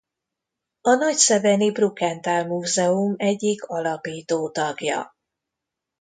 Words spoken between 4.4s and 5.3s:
tagja.